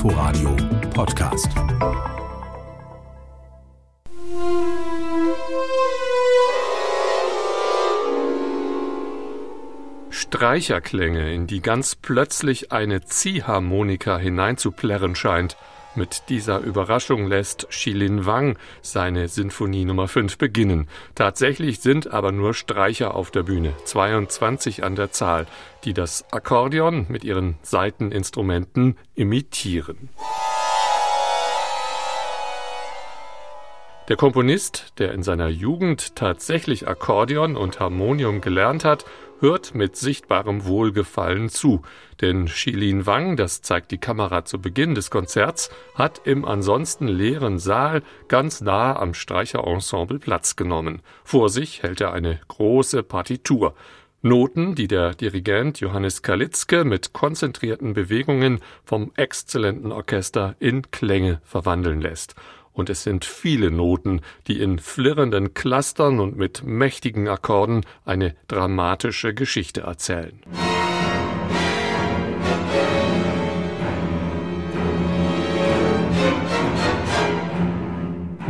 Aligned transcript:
Inforadio 0.00 0.56
Podcast. 0.94 1.52
Streicherklänge, 10.10 11.32
in 11.32 11.46
die 11.46 11.62
ganz 11.62 11.94
plötzlich 11.94 12.72
eine 12.72 13.04
Ziehharmonika 13.04 14.18
hineinzuplärren 14.18 15.14
scheint. 15.14 15.56
Mit 15.94 16.24
dieser 16.28 16.60
Überraschung 16.60 17.26
lässt 17.26 17.66
Shilin 17.70 18.26
Wang 18.26 18.56
seine 18.80 19.28
Sinfonie 19.28 19.84
Nummer 19.84 20.08
5 20.08 20.38
beginnen. 20.38 20.88
Tatsächlich 21.14 21.80
sind 21.80 22.12
aber 22.12 22.32
nur 22.32 22.54
Streicher 22.54 23.14
auf 23.14 23.30
der 23.30 23.44
Bühne, 23.44 23.72
22 23.84 24.84
an 24.84 24.94
der 24.94 25.10
Zahl, 25.10 25.46
die 25.84 25.94
das 25.94 26.32
Akkordeon 26.32 27.06
mit 27.08 27.24
ihren 27.24 27.56
Saiteninstrumenten 27.62 28.96
imitieren. 29.14 30.10
Der 34.08 34.16
Komponist, 34.16 34.94
der 34.98 35.12
in 35.12 35.22
seiner 35.22 35.48
Jugend 35.48 36.16
tatsächlich 36.16 36.88
Akkordeon 36.88 37.56
und 37.56 37.78
Harmonium 37.78 38.40
gelernt 38.40 38.84
hat, 38.84 39.04
hört 39.40 39.74
mit 39.74 39.96
sichtbarem 39.96 40.64
Wohlgefallen 40.64 41.48
zu, 41.48 41.82
denn 42.20 42.48
Shilin 42.48 43.06
Wang, 43.06 43.36
das 43.36 43.62
zeigt 43.62 43.90
die 43.90 43.98
Kamera 43.98 44.44
zu 44.44 44.60
Beginn 44.60 44.94
des 44.94 45.10
Konzerts, 45.10 45.70
hat 45.94 46.22
im 46.24 46.44
ansonsten 46.44 47.08
leeren 47.08 47.58
Saal 47.58 48.02
ganz 48.28 48.60
nah 48.60 48.96
am 48.96 49.14
Streicherensemble 49.14 50.18
Platz 50.18 50.56
genommen. 50.56 51.02
Vor 51.24 51.48
sich 51.48 51.82
hält 51.82 52.00
er 52.00 52.12
eine 52.12 52.40
große 52.48 53.02
Partitur. 53.02 53.74
Noten, 54.22 54.74
die 54.74 54.86
der 54.86 55.14
Dirigent 55.14 55.80
Johannes 55.80 56.20
Kalitzke 56.20 56.84
mit 56.84 57.14
konzentrierten 57.14 57.94
Bewegungen 57.94 58.60
vom 58.84 59.12
exzellenten 59.16 59.92
Orchester 59.92 60.56
in 60.58 60.90
Klänge 60.90 61.40
verwandeln 61.42 62.02
lässt 62.02 62.34
und 62.72 62.90
es 62.90 63.02
sind 63.02 63.24
viele 63.24 63.70
Noten, 63.70 64.20
die 64.46 64.60
in 64.60 64.78
flirrenden 64.78 65.54
Clustern 65.54 66.20
und 66.20 66.36
mit 66.36 66.62
mächtigen 66.64 67.28
Akkorden 67.28 67.84
eine 68.04 68.34
dramatische 68.48 69.34
Geschichte 69.34 69.82
erzählen. 69.82 70.40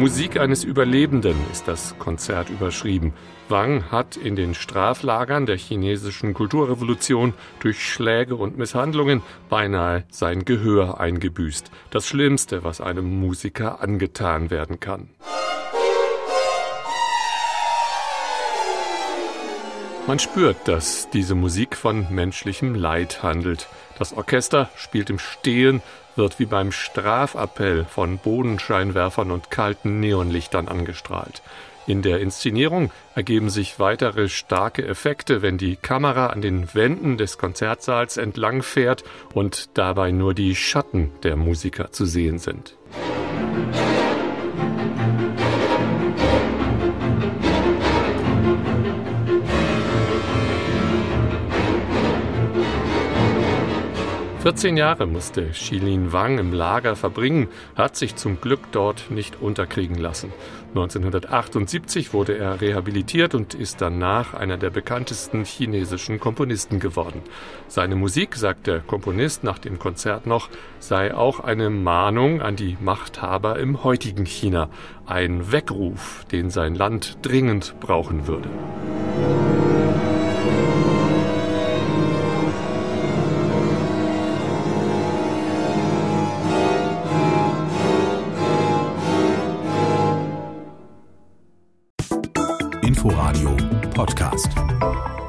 Musik 0.00 0.40
eines 0.40 0.64
Überlebenden 0.64 1.36
ist 1.52 1.68
das 1.68 1.94
Konzert 1.98 2.48
überschrieben. 2.48 3.12
Wang 3.50 3.90
hat 3.90 4.16
in 4.16 4.34
den 4.34 4.54
Straflagern 4.54 5.44
der 5.44 5.58
chinesischen 5.58 6.32
Kulturrevolution 6.32 7.34
durch 7.58 7.86
Schläge 7.86 8.34
und 8.34 8.56
Misshandlungen 8.56 9.20
beinahe 9.50 10.04
sein 10.08 10.46
Gehör 10.46 11.00
eingebüßt. 11.00 11.70
Das 11.90 12.06
Schlimmste, 12.06 12.64
was 12.64 12.80
einem 12.80 13.20
Musiker 13.20 13.82
angetan 13.82 14.48
werden 14.48 14.80
kann. 14.80 15.10
Man 20.10 20.18
spürt, 20.18 20.66
dass 20.66 21.08
diese 21.10 21.36
Musik 21.36 21.76
von 21.76 22.04
menschlichem 22.10 22.74
Leid 22.74 23.22
handelt. 23.22 23.68
Das 23.96 24.12
Orchester 24.12 24.68
spielt 24.74 25.08
im 25.08 25.20
Stehen, 25.20 25.82
wird 26.16 26.40
wie 26.40 26.46
beim 26.46 26.72
Strafappell 26.72 27.84
von 27.84 28.18
Bodenscheinwerfern 28.18 29.30
und 29.30 29.52
kalten 29.52 30.00
Neonlichtern 30.00 30.66
angestrahlt. 30.66 31.42
In 31.86 32.02
der 32.02 32.18
Inszenierung 32.18 32.90
ergeben 33.14 33.50
sich 33.50 33.78
weitere 33.78 34.28
starke 34.28 34.84
Effekte, 34.84 35.42
wenn 35.42 35.58
die 35.58 35.76
Kamera 35.76 36.26
an 36.26 36.42
den 36.42 36.74
Wänden 36.74 37.16
des 37.16 37.38
Konzertsaals 37.38 38.16
entlang 38.16 38.64
fährt 38.64 39.04
und 39.32 39.78
dabei 39.78 40.10
nur 40.10 40.34
die 40.34 40.56
Schatten 40.56 41.12
der 41.22 41.36
Musiker 41.36 41.92
zu 41.92 42.04
sehen 42.04 42.40
sind. 42.40 42.74
14 54.42 54.78
Jahre 54.78 55.04
musste 55.04 55.52
Shilin 55.52 56.14
Wang 56.14 56.38
im 56.38 56.54
Lager 56.54 56.96
verbringen, 56.96 57.48
hat 57.76 57.94
sich 57.94 58.16
zum 58.16 58.40
Glück 58.40 58.60
dort 58.72 59.10
nicht 59.10 59.42
unterkriegen 59.42 59.98
lassen. 59.98 60.32
1978 60.70 62.14
wurde 62.14 62.38
er 62.38 62.62
rehabilitiert 62.62 63.34
und 63.34 63.52
ist 63.52 63.82
danach 63.82 64.32
einer 64.32 64.56
der 64.56 64.70
bekanntesten 64.70 65.44
chinesischen 65.44 66.20
Komponisten 66.20 66.80
geworden. 66.80 67.20
Seine 67.68 67.96
Musik, 67.96 68.34
sagt 68.34 68.66
der 68.66 68.80
Komponist 68.80 69.44
nach 69.44 69.58
dem 69.58 69.78
Konzert 69.78 70.26
noch, 70.26 70.48
sei 70.78 71.14
auch 71.14 71.40
eine 71.40 71.68
Mahnung 71.68 72.40
an 72.40 72.56
die 72.56 72.78
Machthaber 72.80 73.58
im 73.58 73.84
heutigen 73.84 74.24
China, 74.24 74.70
ein 75.04 75.52
Weckruf, 75.52 76.24
den 76.32 76.48
sein 76.48 76.74
Land 76.74 77.18
dringend 77.20 77.74
brauchen 77.78 78.26
würde. 78.26 78.48
Inforadio 93.00 93.56
Podcast. 93.94 95.19